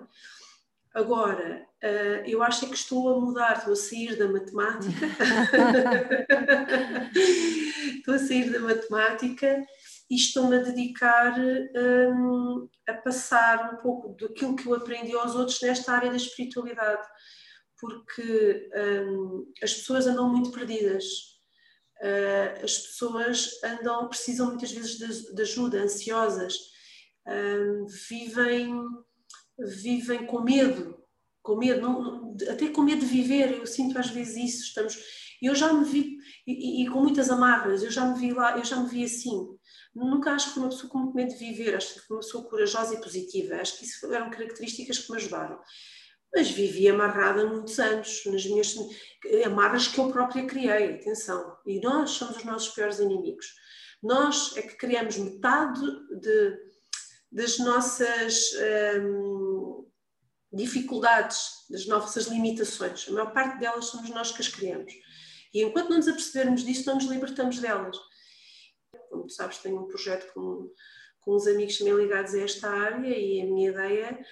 [0.93, 4.93] Agora, uh, eu acho que estou a mudar, estou a sair da matemática,
[7.97, 9.65] estou a sair da matemática
[10.09, 15.61] e estou-me a dedicar um, a passar um pouco daquilo que eu aprendi aos outros
[15.61, 17.07] nesta área da espiritualidade,
[17.79, 18.69] porque
[19.05, 21.05] um, as pessoas andam muito perdidas,
[22.01, 26.55] uh, as pessoas andam, precisam muitas vezes de, de ajuda, ansiosas,
[27.27, 28.73] um, vivem
[29.59, 30.97] vivem com medo,
[31.41, 33.51] com medo, não, até com medo de viver.
[33.51, 34.63] Eu sinto às vezes isso.
[34.63, 34.97] Estamos,
[35.41, 36.17] eu já me vi
[36.47, 37.83] e, e, com muitas amarras.
[37.83, 39.57] Eu já me vi lá, eu já me vi assim.
[39.99, 41.75] Nunca acho que uma pessoa com muito medo de viver.
[41.75, 43.55] Acho que uma pessoa corajosa e positiva.
[43.55, 45.59] Acho que isso eram características que me ajudaram.
[46.33, 48.75] Mas vivi amarrada muitos anos nas minhas
[49.45, 50.95] amarras que eu própria criei.
[50.95, 51.57] Atenção.
[51.65, 53.47] E nós somos os nossos piores inimigos.
[54.01, 55.81] Nós é que criamos metade
[56.21, 56.69] de
[57.31, 58.51] das nossas
[59.01, 59.87] hum,
[60.51, 63.07] dificuldades, das nossas limitações.
[63.07, 64.91] A maior parte delas somos nós que as criamos.
[65.53, 67.97] E enquanto não nos apercebermos disso, não nos libertamos delas.
[69.09, 70.71] Como tu sabes, tenho um projeto com,
[71.19, 74.25] com uns amigos também ligados a esta área e a minha ideia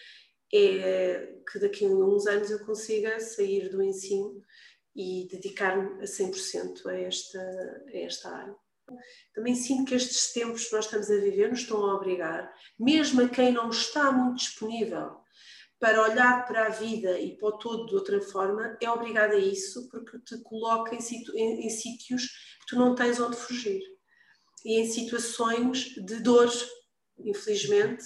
[0.53, 4.41] é que daqui a uns anos eu consiga sair do ensino
[4.95, 7.39] e dedicar-me a 100% a esta,
[7.87, 8.55] a esta área.
[9.35, 13.21] Também sinto que estes tempos que nós estamos a viver nos estão a obrigar, mesmo
[13.21, 15.17] a quem não está muito disponível
[15.79, 19.39] para olhar para a vida e para o todo de outra forma, é obrigado a
[19.39, 20.99] isso porque te coloca em,
[21.35, 22.23] em, em sítios
[22.61, 23.81] que tu não tens onde fugir.
[24.65, 26.51] E em situações de dor,
[27.19, 28.03] infelizmente,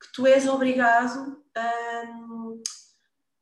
[0.00, 2.02] que tu és obrigado a,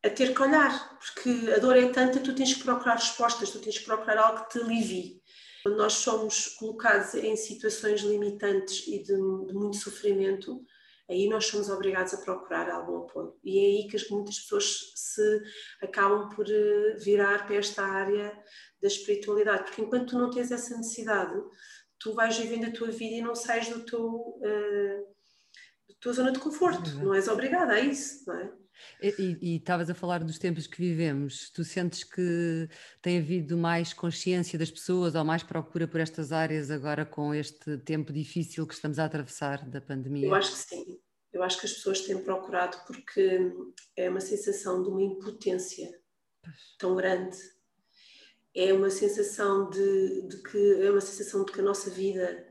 [0.04, 3.60] a ter que olhar, porque a dor é tanta tu tens que procurar respostas, tu
[3.60, 5.22] tens que procurar algo que te alivie.
[5.62, 10.64] Quando nós somos colocados em situações limitantes e de, de muito sofrimento,
[11.08, 13.36] aí nós somos obrigados a procurar algum apoio.
[13.42, 15.42] E é aí que muitas pessoas se
[15.82, 18.30] acabam por eh, virar para esta área
[18.80, 21.34] da espiritualidade, porque enquanto tu não tens essa necessidade,
[21.98, 25.06] tu vais vivendo a tua vida e não sais do teu, uh,
[25.88, 27.04] da tua zona de conforto, uhum.
[27.04, 28.52] não és obrigada a isso, não é?
[29.02, 32.68] E estavas a falar dos tempos que vivemos, tu sentes que
[33.02, 37.78] tem havido mais consciência das pessoas ou mais procura por estas áreas agora com este
[37.78, 40.28] tempo difícil que estamos a atravessar da pandemia?
[40.28, 41.00] Eu acho que sim,
[41.32, 43.52] eu acho que as pessoas têm procurado porque
[43.96, 45.88] é uma sensação de uma impotência
[46.78, 47.36] tão grande,
[48.54, 52.46] é uma sensação de, de que é uma sensação de que a nossa vida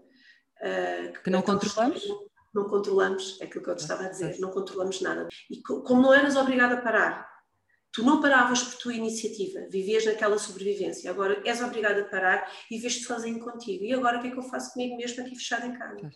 [0.62, 2.04] uh, que, que não controlamos
[2.58, 5.28] não controlamos, é aquilo que eu te estava a dizer, não controlamos nada.
[5.50, 7.30] E como não eras obrigada a parar,
[7.92, 12.80] tu não paravas por tua iniciativa, vivias naquela sobrevivência, agora és obrigada a parar e
[12.80, 13.84] vês-te sozinho contigo.
[13.84, 16.10] E agora o que é que eu faço comigo mesmo aqui fechado em casa?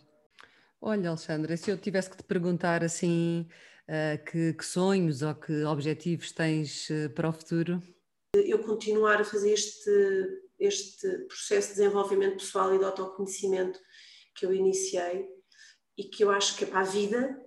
[0.80, 3.46] Olha, Alexandra, se eu tivesse que te perguntar assim,
[3.88, 7.80] uh, que, que, sonhos ou que objetivos tens uh, para o futuro?
[8.34, 9.90] Eu continuar a fazer este,
[10.58, 13.78] este processo de desenvolvimento pessoal e de autoconhecimento
[14.34, 15.26] que eu iniciei
[15.98, 17.38] e que eu acho que é para a vida,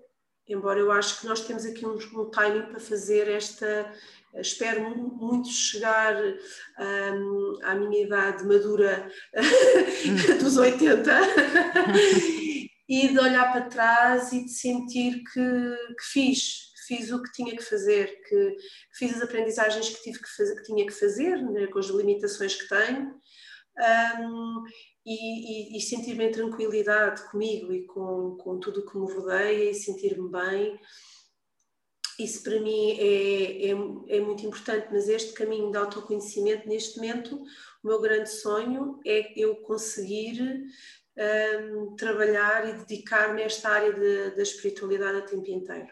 [0.47, 3.91] embora eu acho que nós temos aqui um, um timing para fazer esta.
[4.35, 6.15] Espero muito chegar
[6.79, 9.09] um, à minha idade madura
[10.39, 11.11] dos 80
[12.87, 17.55] e de olhar para trás e de sentir que, que fiz, fiz o que tinha
[17.55, 18.57] que fazer, que,
[18.93, 22.55] fiz as aprendizagens que tive que fazer, que tinha que fazer, né, com as limitações
[22.55, 23.15] que tenho.
[23.77, 24.63] Um,
[25.05, 29.69] e, e, e sentir-me em tranquilidade comigo e com, com tudo o que me rodeia
[29.69, 30.79] e sentir-me bem.
[32.17, 37.35] Isso para mim é, é, é, muito importante, mas este caminho de autoconhecimento, neste momento,
[37.83, 40.63] o meu grande sonho é eu conseguir
[41.17, 45.89] um, trabalhar e dedicar-me a esta área de, da espiritualidade a tempo inteiro.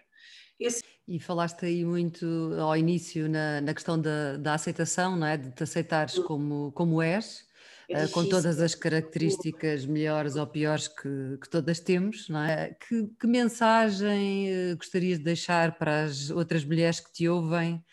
[1.07, 2.25] E falaste aí muito
[2.59, 5.37] ao início na, na questão da, da aceitação, não é?
[5.37, 7.45] De te aceitares como, como és
[7.89, 12.75] é com todas as características melhores ou piores que, que todas temos, não é?
[12.87, 17.83] Que, que, mensagem eh, gostarias de deixar para as outras mulheres que te ouvem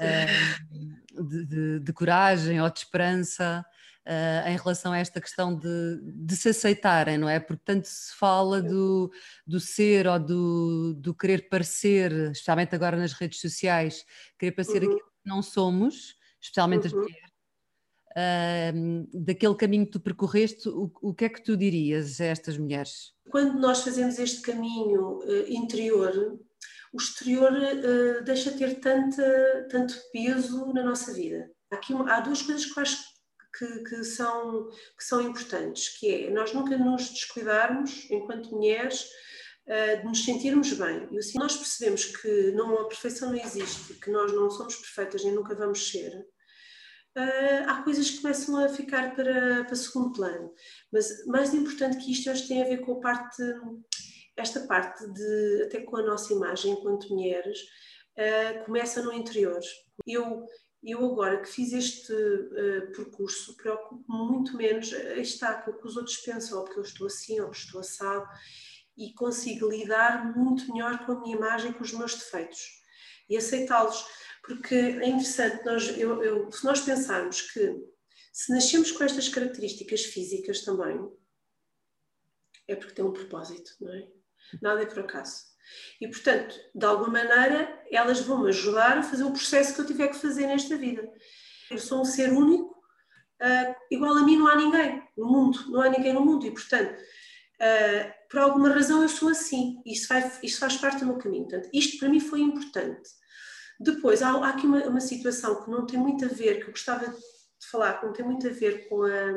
[0.00, 3.64] uh, de, de, de, coragem ou de esperança
[4.08, 7.38] uh, em relação a esta questão de, de, se aceitarem, não é?
[7.38, 9.12] Porque tanto se fala do,
[9.46, 14.04] do ser ou do, do querer parecer, especialmente agora nas redes sociais,
[14.38, 14.92] querer parecer uhum.
[14.92, 16.86] aquilo que não somos, especialmente uhum.
[16.86, 17.28] as mulheres
[19.14, 23.12] daquele caminho que tu percorreste, o, o, que é que tu dirias a estas mulheres?
[23.30, 26.36] Quando nós fazemos este caminho uh, interior,
[26.92, 31.48] o exterior uh, deixa de ter tanta, tanto peso na nossa vida.
[31.70, 32.96] Aqui, há duas coisas que eu acho
[33.58, 39.10] que, que, são, que são importantes, que é nós nunca nos descuidarmos, enquanto mulheres,
[39.66, 41.08] uh, de nos sentirmos bem.
[41.10, 45.24] E assim nós percebemos que não, a perfeição não existe, que nós não somos perfeitas
[45.24, 46.14] nem nunca vamos ser,
[47.16, 50.52] uh, há coisas que começam a ficar para, para segundo plano.
[50.92, 53.42] Mas mais importante que isto, que tem a ver com a parte,
[54.36, 57.58] esta parte de, até com a nossa imagem enquanto mulheres,
[58.16, 59.60] uh, começa no interior.
[60.06, 60.46] Eu,
[60.82, 65.86] eu agora que fiz este uh, percurso, preocupo-me muito menos, aí está, com o que
[65.86, 68.26] os outros pensam, ou porque eu estou assim, ou estou assado,
[68.96, 72.60] e consigo lidar muito melhor com a minha imagem, com os meus defeitos,
[73.28, 74.04] e aceitá-los
[74.48, 77.76] porque é interessante, nós, eu, eu, se nós pensarmos que
[78.32, 80.98] se nascemos com estas características físicas também,
[82.66, 84.08] é porque tem um propósito, não é?
[84.62, 85.44] Nada é por acaso.
[86.00, 89.86] E, portanto, de alguma maneira, elas vão me ajudar a fazer o processo que eu
[89.86, 91.10] tiver que fazer nesta vida.
[91.70, 92.70] Eu sou um ser único,
[93.42, 96.50] uh, igual a mim não há ninguém no mundo, não há ninguém no mundo, e,
[96.50, 101.18] portanto, uh, por alguma razão eu sou assim, isso, vai, isso faz parte do meu
[101.18, 101.48] caminho.
[101.48, 103.08] Portanto, isto para mim foi importante.
[103.80, 106.70] Depois, há, há aqui uma, uma, situação que não tem muito a ver, que eu
[106.70, 109.32] gostava de falar, que não tem muito a ver com a,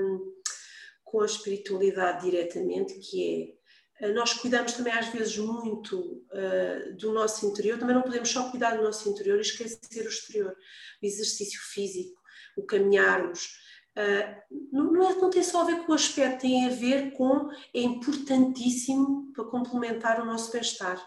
[1.03, 3.60] com a espiritualidade diretamente, que é
[4.09, 8.75] nós cuidamos também às vezes muito uh, do nosso interior, também não podemos só cuidar
[8.75, 10.55] do nosso interior e esquecer o exterior,
[11.01, 12.19] o exercício físico,
[12.57, 13.59] o caminharmos.
[13.95, 17.11] Uh, não, não, é, não, tem só a ver com o aspecto, tem a ver
[17.11, 21.01] com, é importantíssimo para complementar o nosso bem-estar.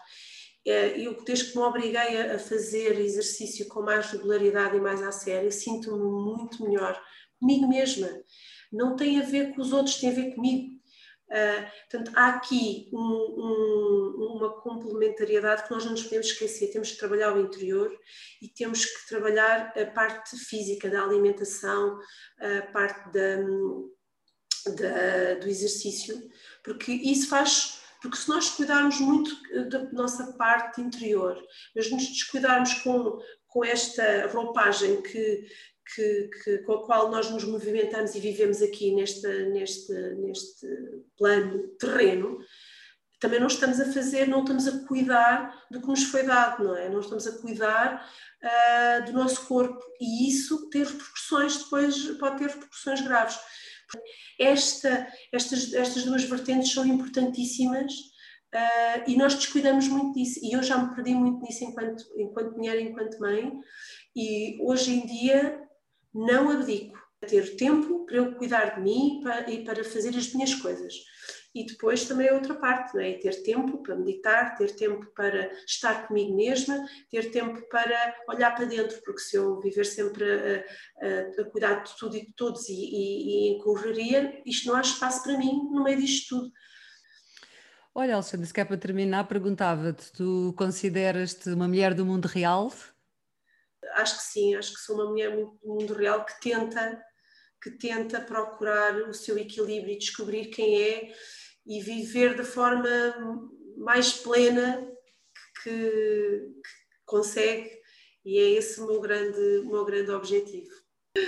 [0.65, 5.11] Eh, eu desde que me obriguei a fazer exercício com mais regularidade e mais à
[5.11, 6.99] sério, sinto-me muito melhor
[7.39, 8.09] comigo mesma.
[8.71, 10.74] Não tem a ver com os outros, tem a ver comigo.
[11.27, 16.71] Uh, portanto, há aqui um, um, uma complementariedade que nós não nos podemos esquecer.
[16.71, 17.91] Temos que trabalhar o interior
[18.41, 21.99] e temos que trabalhar a parte física da alimentação,
[22.39, 23.37] a parte da,
[24.73, 26.15] da, do exercício,
[26.63, 27.81] porque isso faz.
[28.01, 29.35] Porque se nós cuidarmos muito
[29.69, 31.41] da nossa parte interior,
[31.75, 35.47] mas nos descuidarmos com, com esta roupagem que,
[35.93, 40.67] que, que, com a qual nós nos movimentamos e vivemos aqui neste, neste, neste
[41.17, 42.39] plano terreno,
[43.19, 46.75] também não estamos a fazer, não estamos a cuidar do que nos foi dado, não
[46.75, 46.89] é?
[46.89, 48.07] Não estamos a cuidar
[48.43, 53.39] uh, do nosso corpo e isso ter repercussões depois, pode ter repercussões graves.
[54.39, 60.61] Esta, estas, estas duas vertentes são importantíssimas uh, e nós descuidamos muito disso e eu
[60.61, 63.53] já me perdi muito nisso enquanto, enquanto mulher, enquanto mãe
[64.15, 65.64] e hoje em dia
[66.15, 70.55] não abdico a ter tempo para eu cuidar de mim e para fazer as minhas
[70.55, 70.93] coisas.
[71.53, 73.13] E depois também a outra parte, não é?
[73.13, 78.65] ter tempo para meditar, ter tempo para estar comigo mesma, ter tempo para olhar para
[78.65, 80.65] dentro, porque se eu viver sempre a,
[81.01, 84.75] a, a cuidar de tudo e de todos e, e, e em correria, isto não
[84.75, 86.51] há espaço para mim no meio disto tudo.
[87.97, 92.69] Olha, Alexandre, se quer para terminar, perguntava-te: tu consideras-te uma mulher do mundo real?
[93.93, 97.01] Acho que sim, acho que sou uma mulher muito do mundo real que tenta,
[97.61, 101.13] que tenta procurar o seu equilíbrio e descobrir quem é
[101.65, 102.87] e viver da forma
[103.77, 104.87] mais plena
[105.63, 107.75] que, que consegue
[108.25, 110.69] e é esse o meu grande, o meu grande objetivo.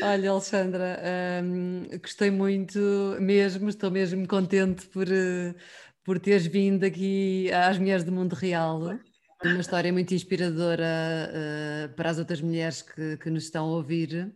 [0.02, 1.00] Olha, Alexandra,
[1.44, 2.80] hum, gostei muito
[3.22, 5.56] mesmo, estou mesmo contente por, eh,
[6.04, 9.00] por teres vindo aqui às Mulheres do Mundo Real.
[9.44, 10.84] Uma história muito inspiradora
[11.30, 14.34] uh, para as outras mulheres que, que nos estão a ouvir,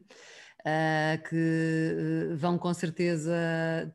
[0.60, 3.34] uh, que eh, vão com certeza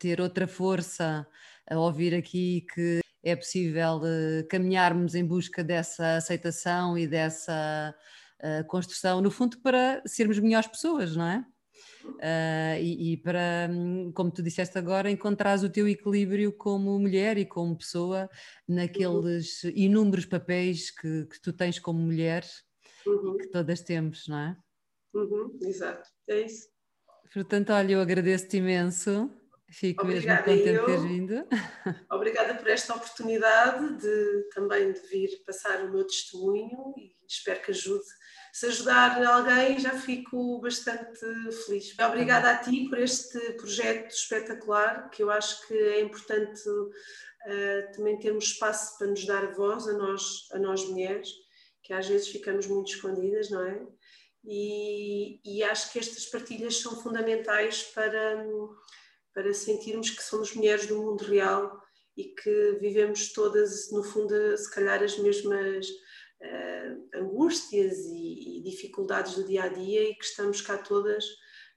[0.00, 1.24] ter outra força
[1.70, 7.94] a ouvir aqui que é possível uh, caminharmos em busca dessa aceitação e dessa
[8.68, 11.44] construção, no fundo, para sermos melhores pessoas, não é?
[12.14, 17.36] Uh, e, e, para, hum, como tu disseste agora, encontrares o teu equilíbrio como mulher
[17.36, 18.28] e como pessoa
[18.66, 19.72] naqueles uhum.
[19.74, 22.44] inúmeros papéis que, que, tu tens como mulher
[23.06, 23.34] uhum.
[23.34, 24.56] e que todas temos, não é?
[25.14, 26.68] Uhum, exato, é isso.
[27.32, 29.30] Portanto, olha, eu agradeço-te imenso.
[29.68, 31.48] Fico Obrigada, mesmo contente de teres vindo.
[32.10, 37.72] Obrigada por esta oportunidade de também de vir passar o meu testemunho e espero que
[37.72, 38.04] ajude
[38.56, 41.20] se ajudar alguém, já fico bastante
[41.66, 41.94] feliz.
[41.98, 48.18] Obrigada a ti por este projeto espetacular, que eu acho que é importante uh, também
[48.18, 51.28] termos espaço para nos dar voz a nós, a nós mulheres,
[51.82, 53.78] que às vezes ficamos muito escondidas, não é?
[54.42, 58.42] E, e acho que estas partilhas são fundamentais para,
[59.36, 61.78] para sentirmos que somos mulheres do mundo real
[62.16, 65.86] e que vivemos todas, no fundo, se calhar as mesmas
[66.40, 71.22] uh, angústias e, e, dificuldades do dia a dia e que estamos cá todas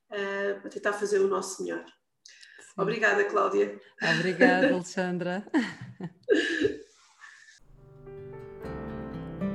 [0.10, 1.84] uh, a tentar fazer o nosso melhor.
[1.84, 2.82] Sim.
[2.82, 3.78] Obrigada, Cláudia.
[4.18, 5.45] Obrigada, Alexandra.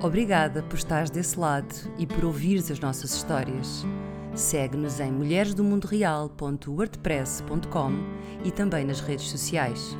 [0.02, 3.82] Obrigada por estares desse lado e por ouvires as nossas histórias.
[4.34, 7.92] Segue-nos em mulheresdomundoreal.wordpress.com
[8.44, 9.96] e também nas redes sociais.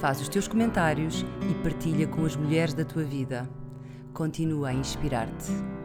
[0.00, 3.48] Faz os teus comentários e partilha com as mulheres da tua vida
[4.18, 5.77] continua a inspirar-te.